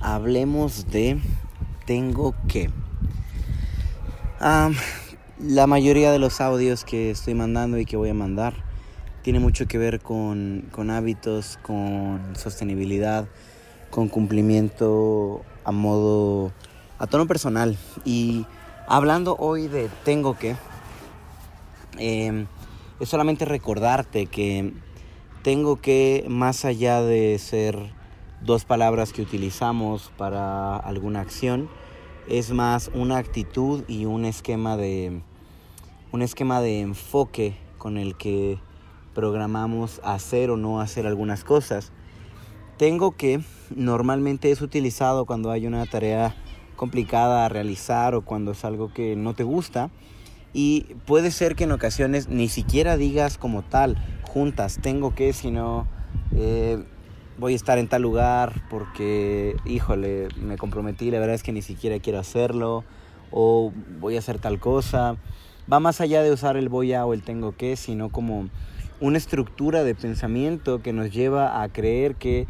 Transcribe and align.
hablemos 0.00 0.90
de 0.90 1.20
tengo 1.86 2.34
que. 2.48 2.70
la 4.40 5.66
mayoría 5.66 6.12
de 6.12 6.18
los 6.18 6.40
audios 6.40 6.84
que 6.84 7.10
estoy 7.10 7.34
mandando 7.34 7.78
y 7.78 7.84
que 7.84 7.96
voy 7.96 8.10
a 8.10 8.14
mandar 8.14 8.54
tiene 9.22 9.40
mucho 9.40 9.66
que 9.66 9.78
ver 9.78 10.00
con, 10.00 10.68
con 10.70 10.90
hábitos, 10.90 11.58
con 11.62 12.20
sostenibilidad, 12.34 13.26
con 13.90 14.08
cumplimiento 14.08 15.42
a 15.64 15.72
modo, 15.72 16.52
a 16.98 17.06
tono 17.06 17.26
personal. 17.26 17.76
Y 18.04 18.46
hablando 18.86 19.36
hoy 19.38 19.68
de 19.68 19.90
tengo 20.04 20.38
que, 20.38 20.56
em, 21.98 22.46
es 23.00 23.08
solamente 23.08 23.44
recordarte 23.44 24.26
que 24.26 24.72
tengo 25.42 25.80
que, 25.80 26.24
más 26.28 26.64
allá 26.64 27.02
de 27.02 27.38
ser 27.38 27.97
dos 28.40 28.64
palabras 28.64 29.12
que 29.12 29.22
utilizamos 29.22 30.12
para 30.16 30.76
alguna 30.76 31.20
acción, 31.20 31.68
es 32.28 32.52
más 32.52 32.90
una 32.94 33.18
actitud 33.18 33.84
y 33.88 34.04
un 34.04 34.24
esquema 34.24 34.76
de 34.76 35.22
un 36.12 36.22
esquema 36.22 36.60
de 36.60 36.80
enfoque 36.80 37.56
con 37.76 37.98
el 37.98 38.16
que 38.16 38.58
programamos 39.14 40.00
hacer 40.04 40.50
o 40.50 40.56
no 40.56 40.80
hacer 40.80 41.06
algunas 41.06 41.44
cosas. 41.44 41.92
Tengo 42.76 43.12
que 43.12 43.40
normalmente 43.74 44.50
es 44.50 44.62
utilizado 44.62 45.26
cuando 45.26 45.50
hay 45.50 45.66
una 45.66 45.84
tarea 45.86 46.34
complicada 46.76 47.44
a 47.44 47.48
realizar 47.48 48.14
o 48.14 48.22
cuando 48.22 48.52
es 48.52 48.64
algo 48.64 48.92
que 48.92 49.16
no 49.16 49.34
te 49.34 49.42
gusta 49.42 49.90
y 50.52 50.82
puede 51.06 51.30
ser 51.30 51.56
que 51.56 51.64
en 51.64 51.72
ocasiones 51.72 52.28
ni 52.28 52.48
siquiera 52.48 52.96
digas 52.96 53.36
como 53.36 53.62
tal 53.62 53.96
juntas 54.22 54.78
tengo 54.80 55.14
que 55.14 55.32
sino 55.32 55.86
eh, 56.32 56.82
voy 57.38 57.52
a 57.52 57.56
estar 57.56 57.78
en 57.78 57.88
tal 57.88 58.02
lugar 58.02 58.52
porque, 58.68 59.56
híjole, 59.64 60.28
me 60.40 60.58
comprometí, 60.58 61.10
la 61.10 61.20
verdad 61.20 61.34
es 61.34 61.42
que 61.42 61.52
ni 61.52 61.62
siquiera 61.62 61.98
quiero 62.00 62.18
hacerlo, 62.18 62.84
o 63.30 63.72
voy 64.00 64.16
a 64.16 64.18
hacer 64.18 64.38
tal 64.38 64.58
cosa. 64.58 65.16
Va 65.70 65.80
más 65.80 66.00
allá 66.00 66.22
de 66.22 66.32
usar 66.32 66.56
el 66.56 66.68
voy 66.68 66.92
a 66.92 67.06
o 67.06 67.14
el 67.14 67.22
tengo 67.22 67.56
que, 67.56 67.76
sino 67.76 68.10
como 68.10 68.48
una 69.00 69.18
estructura 69.18 69.84
de 69.84 69.94
pensamiento 69.94 70.82
que 70.82 70.92
nos 70.92 71.12
lleva 71.12 71.62
a 71.62 71.68
creer 71.68 72.16
que 72.16 72.46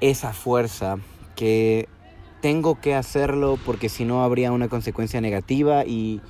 esa 0.00 0.32
fuerza, 0.32 0.96
que 1.36 1.88
tengo 2.40 2.80
que 2.80 2.94
hacerlo 2.94 3.58
porque 3.66 3.90
si 3.90 4.06
no 4.06 4.24
habría 4.24 4.52
una 4.52 4.68
consecuencia 4.68 5.20
negativa 5.20 5.84
y, 5.84 6.22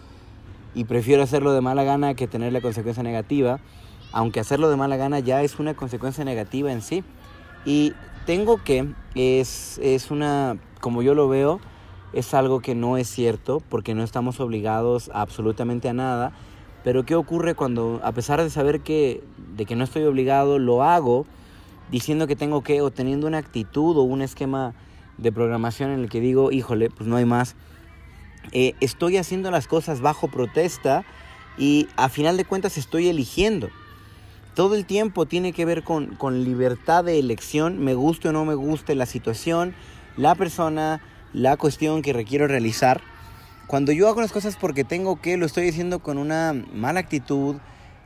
y 0.74 0.84
prefiero 0.84 1.22
hacerlo 1.22 1.52
de 1.52 1.60
mala 1.60 1.84
gana 1.84 2.14
que 2.14 2.26
tener 2.26 2.52
la 2.52 2.60
consecuencia 2.60 3.04
negativa, 3.04 3.60
aunque 4.10 4.40
hacerlo 4.40 4.70
de 4.70 4.76
mala 4.76 4.96
gana 4.96 5.20
ya 5.20 5.42
es 5.42 5.60
una 5.60 5.74
consecuencia 5.74 6.24
negativa 6.24 6.72
en 6.72 6.82
sí. 6.82 7.04
Y 7.64 7.92
tengo 8.26 8.62
que, 8.62 8.92
es, 9.14 9.78
es 9.82 10.10
una, 10.10 10.58
como 10.80 11.02
yo 11.02 11.14
lo 11.14 11.28
veo, 11.28 11.60
es 12.12 12.34
algo 12.34 12.60
que 12.60 12.74
no 12.74 12.96
es 12.96 13.08
cierto 13.08 13.62
porque 13.68 13.94
no 13.94 14.02
estamos 14.02 14.40
obligados 14.40 15.10
absolutamente 15.12 15.88
a 15.88 15.92
nada. 15.92 16.32
Pero 16.82 17.04
¿qué 17.04 17.14
ocurre 17.14 17.54
cuando, 17.54 18.00
a 18.02 18.12
pesar 18.12 18.42
de 18.42 18.50
saber 18.50 18.80
que, 18.80 19.22
de 19.54 19.66
que 19.66 19.76
no 19.76 19.84
estoy 19.84 20.04
obligado, 20.04 20.58
lo 20.58 20.82
hago 20.82 21.26
diciendo 21.90 22.26
que 22.26 22.36
tengo 22.36 22.62
que 22.62 22.80
o 22.80 22.90
teniendo 22.90 23.26
una 23.26 23.38
actitud 23.38 23.96
o 23.96 24.02
un 24.02 24.22
esquema 24.22 24.74
de 25.18 25.32
programación 25.32 25.90
en 25.90 26.00
el 26.00 26.08
que 26.08 26.20
digo, 26.20 26.52
híjole, 26.52 26.88
pues 26.88 27.08
no 27.08 27.16
hay 27.16 27.26
más. 27.26 27.56
Eh, 28.52 28.74
estoy 28.80 29.18
haciendo 29.18 29.50
las 29.50 29.66
cosas 29.66 30.00
bajo 30.00 30.28
protesta 30.28 31.04
y 31.58 31.88
a 31.96 32.08
final 32.08 32.36
de 32.36 32.44
cuentas 32.44 32.78
estoy 32.78 33.08
eligiendo 33.08 33.68
todo 34.54 34.74
el 34.74 34.84
tiempo 34.84 35.26
tiene 35.26 35.52
que 35.52 35.64
ver 35.64 35.82
con, 35.82 36.44
libertad 36.44 37.04
de 37.04 37.18
elección, 37.18 37.78
me 37.78 37.94
guste 37.94 38.28
o 38.28 38.32
no 38.32 38.44
me 38.44 38.54
guste 38.54 38.94
la 38.94 39.06
situación, 39.06 39.74
la 40.16 40.34
persona, 40.34 41.00
la 41.32 41.56
cuestión 41.56 42.02
que 42.02 42.12
requiero 42.12 42.46
realizar. 42.46 43.00
Cuando 43.66 43.92
yo 43.92 44.08
hago 44.08 44.20
las 44.20 44.32
cosas 44.32 44.56
porque 44.56 44.84
tengo 44.84 45.20
que, 45.20 45.36
lo 45.36 45.46
estoy 45.46 45.68
haciendo 45.68 46.00
con 46.00 46.18
una 46.18 46.52
mala 46.72 47.00
actitud, 47.00 47.56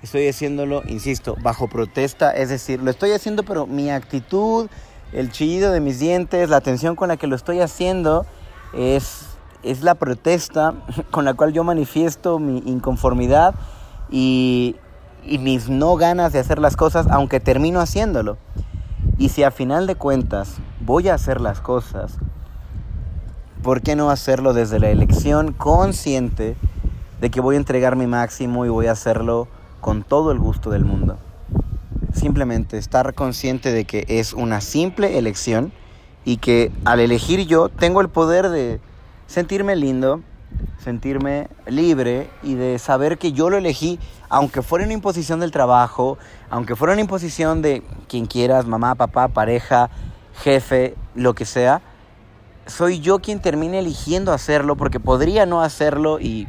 estoy 0.03 0.29
haciéndolo, 0.29 0.83
insisto, 0.87 1.37
bajo 1.43 1.69
protesta, 1.69 2.31
es 2.31 2.51
decir, 2.51 2.83
lo 2.83 2.91
estoy 2.91 3.13
haciendo 3.13 3.43
pero 3.43 3.67
mi 3.67 3.91
actitud, 3.91 4.69
el 5.13 5.31
chillido 5.31 5.73
de 5.73 5.81
mis 5.81 5.99
dientes, 5.99 6.51
la 6.51 6.59
atención 6.59 6.97
con 6.97 7.09
la 7.09 7.17
que 7.17 7.27
lo 7.27 7.37
estoy 7.37 7.61
haciendo 7.61 8.27
es, 8.75 9.23
es 9.63 9.83
la 9.83 9.95
protesta 9.95 10.75
con 11.11 11.25
la 11.25 11.33
cual 11.33 11.55
yo 11.55 11.65
manifiesto 11.65 12.39
mi 12.39 12.59
inconformidad 12.67 13.55
y, 14.11 14.77
y 15.27 15.39
mis 15.39 15.69
no 15.69 15.97
ganas 15.97 16.33
de 16.33 16.39
hacer 16.39 16.59
las 16.59 16.77
cosas, 16.77 17.07
aunque 17.11 17.41
termino 17.41 17.81
haciéndolo. 17.81 18.37
Y 19.19 19.29
si 19.29 19.43
a 19.43 19.51
final 19.51 19.87
de 19.87 19.95
cuentas 19.95 20.57
voy 20.81 21.09
a 21.09 21.15
hacer 21.15 21.41
las 21.41 21.61
cosas, 21.61 22.17
¿por 23.63 23.81
qué 23.81 23.97
no 23.97 24.11
hacerlo 24.11 24.53
desde 24.53 24.81
la 24.81 24.91
elección 24.91 25.53
consciente 25.53 26.57
de 27.21 27.31
que 27.31 27.41
voy 27.41 27.55
a 27.55 27.59
entregar 27.59 27.97
mi 27.97 28.07
máximo 28.07 28.67
y 28.67 28.69
voy 28.69 28.87
a 28.87 28.93
hacerlo 28.93 29.49
con 29.81 30.03
todo 30.03 30.33
el 30.33 30.39
gusto 30.39 30.71
del 30.71 30.85
mundo? 30.85 31.17
Simplemente 32.13 32.77
estar 32.79 33.15
consciente 33.15 33.73
de 33.73 33.85
que 33.85 34.05
es 34.09 34.33
una 34.33 34.61
simple 34.61 35.19
elección 35.19 35.73
y 36.25 36.39
que 36.39 36.73
al 36.85 37.01
elegir 37.01 37.47
yo 37.47 37.69
tengo 37.69 38.01
el 38.01 38.09
poder 38.09 38.49
de 38.49 38.81
sentirme 39.27 39.77
lindo, 39.77 40.21
sentirme 40.79 41.49
libre 41.67 42.31
y 42.43 42.55
de 42.55 42.79
saber 42.79 43.19
que 43.19 43.33
yo 43.33 43.51
lo 43.51 43.57
elegí, 43.57 43.99
aunque 44.29 44.63
fuera 44.63 44.85
una 44.85 44.95
imposición 44.95 45.41
del 45.41 45.51
trabajo, 45.51 46.19
aunque 46.51 46.77
fuera 46.77 46.93
una 46.93 47.01
imposición 47.01 47.63
de 47.63 47.83
quien 48.09 48.27
quieras, 48.27 48.67
mamá, 48.67 48.95
papá, 48.95 49.29
pareja, 49.29 49.91
jefe, 50.43 50.95
lo 51.15 51.35
que 51.35 51.45
sea, 51.45 51.81
soy 52.67 53.01
yo 53.01 53.21
quien 53.21 53.41
termine 53.41 53.79
eligiendo 53.79 54.33
hacerlo 54.33 54.77
porque 54.77 55.01
podría 55.01 55.47
no 55.47 55.63
hacerlo 55.63 56.19
y 56.21 56.47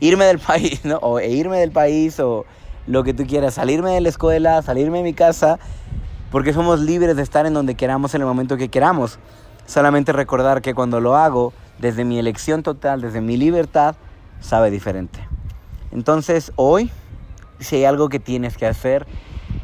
irme 0.00 0.24
del 0.26 0.38
país, 0.46 0.84
¿no? 0.84 0.96
O 0.98 1.18
e 1.18 1.30
irme 1.30 1.58
del 1.58 1.72
país 1.72 2.20
o 2.20 2.44
lo 2.86 3.02
que 3.02 3.14
tú 3.14 3.26
quieras, 3.26 3.54
salirme 3.54 3.92
de 3.92 4.00
la 4.00 4.08
escuela, 4.08 4.62
salirme 4.62 4.98
de 4.98 5.04
mi 5.04 5.14
casa, 5.14 5.58
porque 6.30 6.52
somos 6.52 6.80
libres 6.80 7.16
de 7.16 7.22
estar 7.22 7.46
en 7.46 7.54
donde 7.54 7.74
queramos 7.74 8.14
en 8.14 8.20
el 8.20 8.26
momento 8.26 8.56
que 8.56 8.68
queramos. 8.68 9.18
Solamente 9.66 10.12
recordar 10.12 10.62
que 10.62 10.74
cuando 10.74 11.00
lo 11.00 11.16
hago, 11.16 11.52
desde 11.78 12.04
mi 12.04 12.18
elección 12.18 12.62
total, 12.62 13.00
desde 13.00 13.20
mi 13.20 13.36
libertad, 13.36 13.96
sabe 14.40 14.70
diferente. 14.70 15.18
Entonces, 15.92 16.52
hoy, 16.56 16.90
si 17.60 17.76
hay 17.76 17.84
algo 17.84 18.08
que 18.08 18.20
tienes 18.20 18.56
que 18.56 18.66
hacer, 18.66 19.06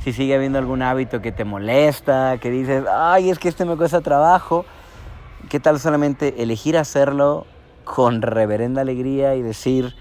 si 0.02 0.12
sigue 0.12 0.34
habiendo 0.34 0.58
algún 0.58 0.82
hábito 0.82 1.20
que 1.20 1.32
te 1.32 1.44
molesta, 1.44 2.38
que 2.38 2.50
dices, 2.50 2.84
ay, 2.90 3.30
es 3.30 3.38
que 3.38 3.48
este 3.48 3.64
me 3.64 3.76
cuesta 3.76 4.00
trabajo, 4.00 4.64
¿qué 5.48 5.60
tal 5.60 5.78
solamente 5.78 6.42
elegir 6.42 6.76
hacerlo 6.76 7.46
con 7.84 8.22
reverenda 8.22 8.80
alegría 8.80 9.34
y 9.34 9.42
decir, 9.42 9.94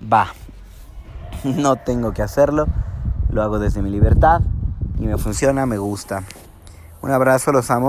va, 0.00 0.28
no 1.44 1.76
tengo 1.76 2.12
que 2.12 2.22
hacerlo, 2.22 2.66
lo 3.30 3.42
hago 3.42 3.58
desde 3.58 3.82
mi 3.82 3.90
libertad 3.90 4.40
y 4.98 5.06
me 5.06 5.16
funciona, 5.18 5.66
me 5.66 5.78
gusta. 5.78 6.24
Un 7.00 7.12
abrazo, 7.12 7.52
los 7.52 7.70
amo. 7.70 7.86